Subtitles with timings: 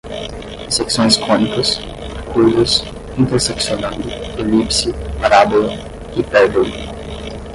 [0.67, 1.79] secções cônicas,
[2.33, 2.83] curvas,
[3.19, 4.01] interseccionando,
[4.39, 5.71] elipse, parábola,
[6.17, 6.73] hipérbole